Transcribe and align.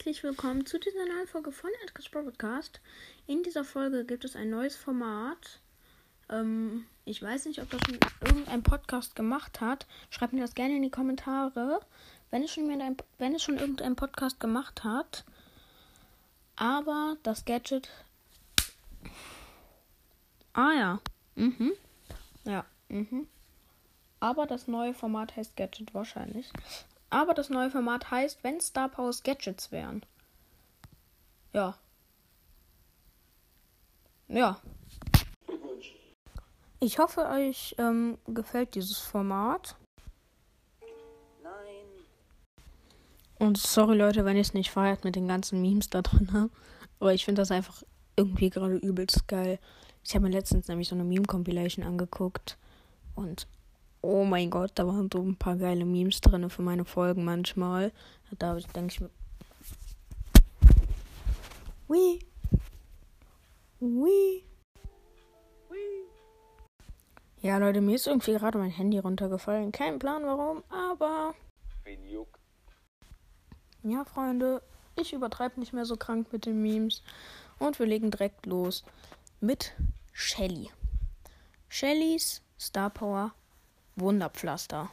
herzlich 0.00 0.22
willkommen 0.22 0.64
zu 0.64 0.78
dieser 0.78 1.04
neuen 1.04 1.26
Folge 1.26 1.52
von 1.52 1.68
Edgar's 1.84 2.08
Podcast. 2.08 2.80
In 3.26 3.42
dieser 3.42 3.64
Folge 3.64 4.06
gibt 4.06 4.24
es 4.24 4.34
ein 4.34 4.48
neues 4.48 4.74
Format. 4.74 5.60
Ähm, 6.30 6.86
ich 7.04 7.20
weiß 7.20 7.44
nicht, 7.44 7.60
ob 7.60 7.68
das 7.68 7.82
schon 7.82 7.98
irgendein 8.24 8.62
Podcast 8.62 9.14
gemacht 9.14 9.60
hat. 9.60 9.86
Schreibt 10.08 10.32
mir 10.32 10.40
das 10.40 10.54
gerne 10.54 10.76
in 10.76 10.80
die 10.80 10.90
Kommentare, 10.90 11.80
wenn 12.30 12.42
es 12.42 12.50
schon, 12.50 12.70
ein, 12.80 12.96
wenn 13.18 13.34
es 13.34 13.42
schon 13.42 13.58
irgendein 13.58 13.94
Podcast 13.94 14.40
gemacht 14.40 14.84
hat. 14.84 15.26
Aber 16.56 17.18
das 17.22 17.44
Gadget. 17.44 17.90
Ah 20.54 20.72
ja. 20.72 21.00
Mhm. 21.34 21.72
Ja. 22.44 22.64
Mhm. 22.88 23.26
Aber 24.18 24.46
das 24.46 24.66
neue 24.66 24.94
Format 24.94 25.36
heißt 25.36 25.58
Gadget 25.58 25.92
wahrscheinlich. 25.92 26.50
Aber 27.10 27.34
das 27.34 27.50
neue 27.50 27.70
Format 27.70 28.10
heißt, 28.10 28.42
wenn 28.44 28.60
Star 28.60 28.88
Powers 28.88 29.22
Gadgets 29.24 29.72
wären. 29.72 30.06
Ja. 31.52 31.76
Ja. 34.28 34.60
Ich 36.78 36.98
hoffe, 36.98 37.28
euch 37.28 37.74
ähm, 37.78 38.16
gefällt 38.26 38.76
dieses 38.76 38.98
Format. 38.98 39.76
Nein. 41.42 41.86
Und 43.38 43.58
sorry 43.58 43.96
Leute, 43.96 44.24
wenn 44.24 44.36
ihr 44.36 44.42
es 44.42 44.54
nicht 44.54 44.70
feiert 44.70 45.04
mit 45.04 45.16
den 45.16 45.26
ganzen 45.26 45.60
Memes 45.60 45.90
da 45.90 46.02
drin. 46.02 46.28
Ne? 46.32 46.48
Aber 47.00 47.12
ich 47.12 47.24
finde 47.24 47.42
das 47.42 47.50
einfach 47.50 47.82
irgendwie 48.16 48.50
gerade 48.50 48.76
übelst 48.76 49.26
geil. 49.26 49.58
Ich 50.04 50.14
habe 50.14 50.26
mir 50.26 50.32
letztens 50.32 50.68
nämlich 50.68 50.88
so 50.88 50.94
eine 50.94 51.04
Meme-Compilation 51.04 51.84
angeguckt. 51.84 52.56
Und 53.14 53.46
Oh 54.02 54.24
mein 54.24 54.50
Gott, 54.50 54.72
da 54.76 54.86
waren 54.86 55.10
so 55.12 55.20
ein 55.20 55.36
paar 55.36 55.56
geile 55.56 55.84
Memes 55.84 56.20
drin 56.20 56.48
für 56.48 56.62
meine 56.62 56.84
Folgen 56.84 57.24
manchmal. 57.24 57.92
Da 58.38 58.54
denke 58.74 58.92
ich 58.92 59.00
mir. 59.00 59.10
Wee. 61.88 62.20
Wee. 63.80 64.44
Ja, 67.42 67.56
Leute, 67.56 67.80
mir 67.80 67.94
ist 67.94 68.06
irgendwie 68.06 68.32
gerade 68.34 68.58
mein 68.58 68.70
Handy 68.70 68.98
runtergefallen. 68.98 69.72
Kein 69.72 69.98
Plan 69.98 70.24
warum, 70.24 70.62
aber. 70.68 71.34
Ja, 73.82 74.04
Freunde, 74.04 74.62
ich 74.94 75.14
übertreibe 75.14 75.58
nicht 75.58 75.72
mehr 75.72 75.86
so 75.86 75.96
krank 75.96 76.32
mit 76.32 76.44
den 76.44 76.60
Memes. 76.60 77.02
Und 77.58 77.78
wir 77.78 77.86
legen 77.86 78.10
direkt 78.10 78.44
los 78.44 78.84
mit 79.40 79.72
Shelly. 80.12 80.70
Shellys 81.68 82.42
Star 82.58 82.90
Power 82.90 83.32
Wunderpflaster. 84.00 84.90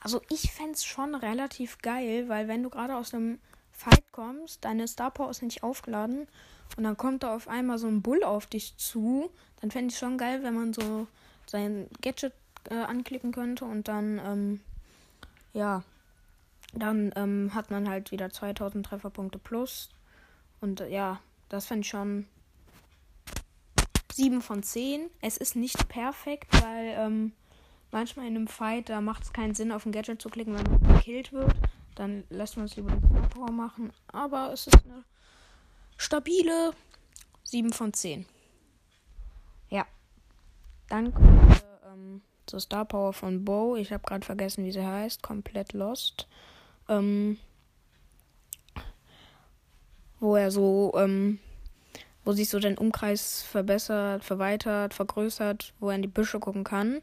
Also 0.00 0.22
ich 0.30 0.52
fände 0.52 0.72
es 0.72 0.84
schon 0.84 1.14
relativ 1.14 1.78
geil, 1.78 2.28
weil 2.28 2.48
wenn 2.48 2.62
du 2.62 2.70
gerade 2.70 2.96
aus 2.96 3.12
einem 3.12 3.40
Fight 3.72 4.04
kommst, 4.12 4.64
deine 4.64 4.86
Star 4.86 5.10
Power 5.10 5.30
ist 5.30 5.42
nicht 5.42 5.62
aufgeladen 5.62 6.28
und 6.76 6.84
dann 6.84 6.96
kommt 6.96 7.22
da 7.22 7.34
auf 7.34 7.48
einmal 7.48 7.78
so 7.78 7.88
ein 7.88 8.02
Bull 8.02 8.22
auf 8.22 8.46
dich 8.46 8.76
zu, 8.76 9.30
dann 9.60 9.70
fände 9.70 9.92
ich 9.92 9.98
schon 9.98 10.18
geil, 10.18 10.42
wenn 10.42 10.54
man 10.54 10.72
so 10.72 11.06
sein 11.46 11.88
Gadget 12.02 12.32
äh, 12.70 12.74
anklicken 12.74 13.32
könnte 13.32 13.64
und 13.64 13.88
dann, 13.88 14.20
ähm, 14.24 14.60
ja, 15.52 15.82
dann 16.72 17.12
ähm, 17.16 17.50
hat 17.54 17.70
man 17.70 17.88
halt 17.88 18.10
wieder 18.12 18.30
2000 18.30 18.86
Trefferpunkte 18.86 19.38
plus. 19.38 19.88
Und 20.60 20.80
äh, 20.80 20.88
ja, 20.88 21.20
das 21.48 21.66
fände 21.66 21.82
ich 21.82 21.88
schon 21.88 22.26
7 24.12 24.42
von 24.42 24.62
10. 24.62 25.08
Es 25.20 25.36
ist 25.36 25.56
nicht 25.56 25.88
perfekt, 25.88 26.48
weil, 26.62 26.94
ähm, 26.96 27.32
manchmal 27.96 28.26
in 28.26 28.36
einem 28.36 28.46
Fight, 28.46 28.90
da 28.90 29.00
macht 29.00 29.22
es 29.22 29.32
keinen 29.32 29.54
Sinn, 29.54 29.72
auf 29.72 29.86
ein 29.86 29.92
Gadget 29.92 30.20
zu 30.20 30.28
klicken, 30.28 30.54
wenn 30.54 30.64
man 30.64 30.96
gekillt 30.96 31.32
wird. 31.32 31.54
Dann 31.94 32.24
lässt 32.28 32.58
man 32.58 32.66
es 32.66 32.76
lieber 32.76 32.90
mit 32.90 33.30
Power 33.30 33.50
machen. 33.50 33.90
Aber 34.08 34.52
es 34.52 34.66
ist 34.66 34.84
eine 34.84 35.02
stabile 35.96 36.74
7 37.44 37.72
von 37.72 37.94
10. 37.94 38.26
Ja. 39.70 39.86
Dann 40.90 41.14
kommen 41.14 41.48
wir 41.48 41.90
ähm, 41.90 42.20
zur 42.44 42.60
Star 42.60 42.84
Power 42.84 43.14
von 43.14 43.46
Bo. 43.46 43.76
Ich 43.76 43.90
habe 43.94 44.04
gerade 44.04 44.26
vergessen, 44.26 44.66
wie 44.66 44.72
sie 44.72 44.84
heißt. 44.84 45.22
Komplett 45.22 45.72
lost. 45.72 46.28
Ähm, 46.90 47.38
wo 50.20 50.36
er 50.36 50.50
so, 50.50 50.92
ähm, 50.98 51.38
wo 52.26 52.32
sich 52.32 52.50
so 52.50 52.58
den 52.58 52.76
Umkreis 52.76 53.42
verbessert, 53.42 54.22
verweitert, 54.22 54.92
vergrößert, 54.92 55.72
wo 55.80 55.88
er 55.88 55.96
in 55.96 56.02
die 56.02 56.08
Büsche 56.08 56.40
gucken 56.40 56.62
kann. 56.62 57.00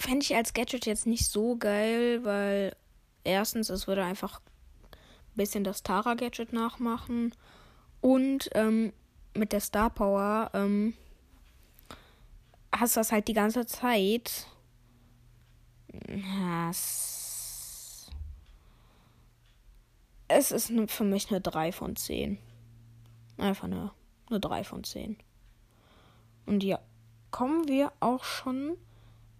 Fände 0.00 0.24
ich 0.24 0.34
als 0.34 0.54
Gadget 0.54 0.86
jetzt 0.86 1.06
nicht 1.06 1.26
so 1.26 1.58
geil, 1.58 2.24
weil 2.24 2.74
erstens, 3.22 3.68
es 3.68 3.86
würde 3.86 4.02
einfach 4.02 4.40
ein 4.40 5.36
bisschen 5.36 5.62
das 5.62 5.82
Tara-Gadget 5.82 6.54
nachmachen. 6.54 7.34
Und 8.00 8.48
ähm, 8.54 8.94
mit 9.34 9.52
der 9.52 9.60
Star 9.60 9.90
Power 9.90 10.52
ähm, 10.54 10.94
hast 12.72 12.96
du 12.96 13.00
das 13.00 13.12
halt 13.12 13.28
die 13.28 13.34
ganze 13.34 13.66
Zeit. 13.66 14.46
Es, 20.28 20.50
ist 20.50 20.72
für 20.86 21.04
mich 21.04 21.28
eine 21.28 21.42
3 21.42 21.72
von 21.72 21.94
10. 21.94 22.38
Einfach 23.36 23.64
eine, 23.64 23.90
eine 24.30 24.40
3 24.40 24.64
von 24.64 24.82
10. 24.82 25.18
Und 26.46 26.64
ja, 26.64 26.78
kommen 27.30 27.68
wir 27.68 27.92
auch 28.00 28.24
schon 28.24 28.78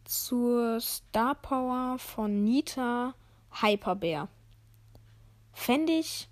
zur 0.05 0.81
Star 0.81 1.35
Power 1.35 1.99
von 1.99 2.45
Nita 2.45 3.15
Hyper 3.61 3.97
Bear. 3.97 4.29
Fände 5.53 5.93
ich 5.93 6.29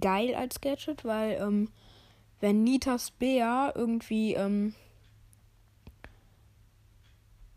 geil 0.00 0.34
als 0.34 0.60
Gadget, 0.60 1.04
weil 1.04 1.38
ähm, 1.40 1.70
wenn 2.40 2.64
Nitas 2.64 3.10
Bär 3.10 3.72
irgendwie 3.74 4.34
ähm, 4.34 4.74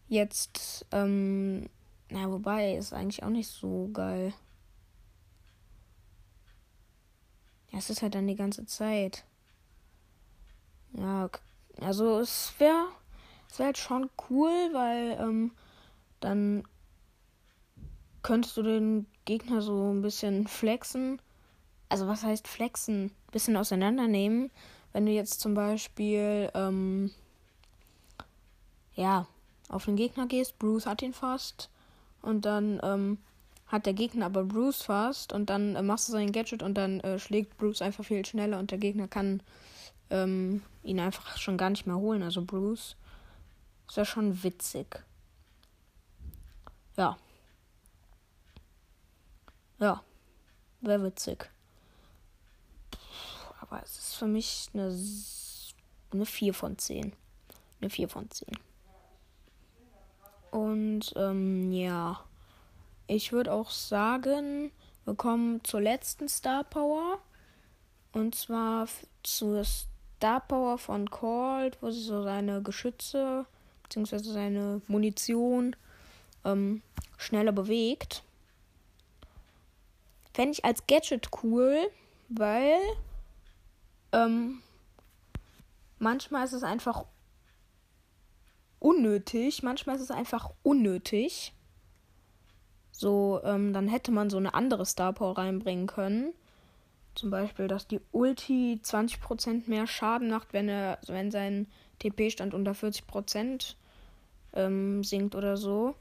jetzt, 0.08 0.86
ähm, 0.92 1.70
na 2.10 2.30
wobei, 2.30 2.76
ist 2.76 2.94
eigentlich 2.94 3.24
auch 3.24 3.30
nicht 3.30 3.48
so 3.48 3.90
geil. 3.94 4.34
Ja, 7.72 7.80
es 7.80 7.90
ist 7.90 8.02
halt 8.02 8.16
dann 8.16 8.28
die 8.28 8.36
ganze 8.36 8.66
Zeit. 8.66 9.24
Ja, 10.94 11.30
also 11.80 12.20
es 12.20 12.54
wäre 12.58 12.88
das 13.52 13.60
wäre 13.60 13.68
halt 13.68 13.78
schon 13.78 14.10
cool, 14.30 14.70
weil 14.72 15.18
ähm, 15.20 15.52
dann 16.22 16.64
könntest 18.24 18.56
du 18.56 18.64
den 18.64 19.08
Gegner 19.26 19.62
so 19.62 19.92
ein 19.92 20.02
bisschen 20.02 20.48
flexen. 20.48 21.22
Also 21.90 22.08
was 22.08 22.24
heißt 22.24 22.48
flexen? 22.48 23.08
Ein 23.08 23.32
bisschen 23.34 23.58
auseinandernehmen. 23.58 24.52
Wenn 24.94 25.06
du 25.06 25.12
jetzt 25.12 25.42
zum 25.42 25.54
Beispiel 25.54 26.50
ähm, 26.54 27.12
ja 28.96 29.28
auf 29.68 29.84
den 29.84 29.98
Gegner 29.98 30.28
gehst, 30.28 30.58
Bruce 30.58 30.86
hat 30.86 31.02
ihn 31.02 31.14
fast 31.14 31.70
und 32.22 32.46
dann 32.46 32.80
ähm, 32.84 33.18
hat 33.68 33.86
der 33.86 33.94
Gegner 33.94 34.28
aber 34.28 34.46
Bruce 34.46 34.84
fast 34.84 35.34
und 35.34 35.50
dann 35.50 35.76
äh, 35.76 35.82
machst 35.82 36.08
du 36.08 36.14
sein 36.14 36.32
Gadget 36.32 36.64
und 36.64 36.76
dann 36.76 37.02
äh, 37.02 37.20
schlägt 37.20 37.58
Bruce 37.58 37.82
einfach 37.82 38.06
viel 38.06 38.26
schneller 38.26 38.60
und 38.60 38.72
der 38.72 38.78
Gegner 38.78 39.10
kann 39.10 39.44
ähm, 40.10 40.62
ihn 40.84 41.02
einfach 41.02 41.36
schon 41.38 41.58
gar 41.58 41.70
nicht 41.70 41.86
mehr 41.86 41.98
holen. 41.98 42.24
Also 42.24 42.46
Bruce 42.46 42.96
ist 43.92 43.98
ja 43.98 44.06
schon 44.06 44.42
witzig. 44.42 45.04
Ja. 46.96 47.18
Ja. 49.80 50.02
Wäre 50.80 51.04
witzig. 51.04 51.52
Aber 53.60 53.84
es 53.84 53.98
ist 53.98 54.16
für 54.16 54.28
mich 54.28 54.70
eine, 54.74 54.98
eine 56.14 56.26
4 56.26 56.54
von 56.54 56.78
10. 56.78 57.12
Eine 57.82 57.90
4 57.90 58.08
von 58.08 58.32
10. 58.32 58.58
Und 60.52 61.12
ähm, 61.18 61.74
ja. 61.74 62.24
Ich 63.08 63.34
würde 63.34 63.52
auch 63.52 63.72
sagen, 63.72 64.72
wir 65.04 65.16
kommen 65.16 65.62
zur 65.66 65.82
letzten 65.82 66.30
Star 66.30 66.64
Power. 66.64 67.20
Und 68.14 68.36
zwar 68.36 68.88
zur 69.24 69.66
Star 69.66 70.40
Power 70.40 70.78
von 70.78 71.10
Cold, 71.10 71.78
wo 71.82 71.92
sie 71.92 72.02
so 72.02 72.24
seine 72.24 72.62
Geschütze 72.62 73.46
beziehungsweise 73.92 74.32
seine 74.32 74.82
Munition 74.88 75.76
ähm, 76.46 76.82
schneller 77.18 77.52
bewegt. 77.52 78.24
Fände 80.34 80.54
ich 80.54 80.64
als 80.64 80.88
Gadget 80.88 81.28
cool, 81.44 81.78
weil 82.30 82.78
ähm, 84.14 84.62
manchmal 86.00 86.46
ist 86.46 86.54
es 86.54 86.64
einfach 86.64 87.04
unnötig, 88.80 89.62
manchmal 89.62 89.98
ist 89.98 90.04
es 90.04 90.12
einfach 90.12 90.52
unnötig. 90.64 91.52
So, 92.94 93.42
ähm, 93.44 93.74
dann 93.74 93.90
hätte 93.90 94.14
man 94.14 94.30
so 94.30 94.38
eine 94.38 94.54
andere 94.54 94.86
Star 94.86 95.12
Power 95.12 95.38
reinbringen 95.38 95.88
können. 95.88 96.34
Zum 97.16 97.30
Beispiel, 97.30 97.68
dass 97.68 97.88
die 97.88 98.00
Ulti 98.14 98.80
20% 98.82 99.70
mehr 99.70 99.86
Schaden 99.86 100.30
macht, 100.30 100.54
wenn 100.54 100.70
er, 100.70 100.98
wenn 101.08 101.30
sein 101.30 101.68
TP-Stand 102.00 102.54
unter 102.54 102.72
40% 102.72 103.76
ähm, 104.54 105.04
singt 105.04 105.36
oder 105.36 105.58
so. 105.58 105.96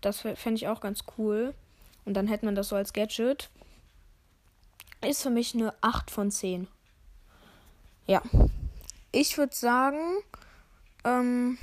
Das 0.00 0.20
fände 0.20 0.54
ich 0.54 0.68
auch 0.68 0.80
ganz 0.80 1.04
cool. 1.18 1.54
Und 2.04 2.14
dann 2.14 2.26
hätte 2.26 2.44
man 2.46 2.54
das 2.54 2.68
so 2.68 2.76
als 2.76 2.92
Gadget. 2.92 3.50
ist 5.06 5.22
für 5.22 5.30
mich 5.30 5.54
eine 5.54 5.74
8 5.80 6.10
von 6.10 6.30
10. 6.30 6.68
Ja. 8.06 8.22
Ich 9.12 9.38
würde 9.38 9.54
sagen, 9.54 9.98
ähm, 11.04 11.58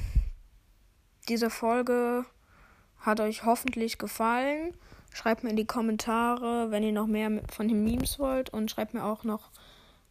diese 1.29 1.49
Folge 1.49 2.25
hat 2.99 3.19
euch 3.19 3.43
hoffentlich 3.45 3.97
gefallen. 3.97 4.73
Schreibt 5.13 5.43
mir 5.43 5.49
in 5.49 5.55
die 5.55 5.65
Kommentare, 5.65 6.71
wenn 6.71 6.83
ihr 6.83 6.91
noch 6.91 7.07
mehr 7.07 7.41
von 7.51 7.67
den 7.67 7.83
Memes 7.83 8.19
wollt. 8.19 8.51
Und 8.51 8.69
schreibt 8.69 8.93
mir 8.93 9.03
auch 9.03 9.23
noch 9.23 9.49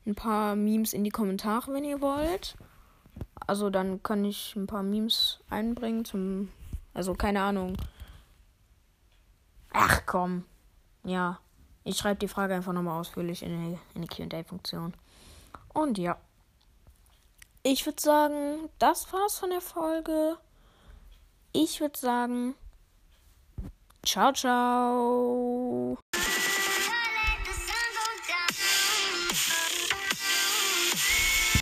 ein 0.05 0.15
paar 0.15 0.57
Memes 0.57 0.93
in 0.93 1.05
die 1.05 1.11
Kommentare, 1.11 1.73
wenn 1.73 1.85
ihr 1.85 2.01
wollt. 2.01 2.57
Also 3.46 3.70
dann 3.70 4.02
kann 4.02 4.25
ich 4.25 4.56
ein 4.56 4.66
paar 4.66 4.82
Memes 4.82 5.40
einbringen 5.50 6.04
zum. 6.04 6.52
Also 6.94 7.14
keine 7.14 7.43
Ahnung. 7.43 7.76
Ach 9.72 10.02
komm. 10.06 10.44
Ja. 11.04 11.38
Ich 11.84 11.98
schreibe 11.98 12.19
die 12.19 12.28
Frage 12.28 12.54
einfach 12.54 12.72
nochmal 12.72 12.98
ausführlich 12.98 13.43
in 13.43 13.78
die, 13.94 14.00
die 14.00 14.08
QA-Funktion. 14.08 14.94
Und 15.72 15.98
ja. 15.98 16.16
Ich 17.62 17.84
würde 17.87 18.00
sagen, 18.00 18.69
das 18.78 19.12
war's 19.12 19.38
von 19.38 19.50
der 19.50 19.60
Folge. 19.60 20.37
Ich 21.52 21.81
würde 21.81 21.98
sagen, 21.98 22.54
ciao, 24.04 24.32
ciao. 24.32 25.98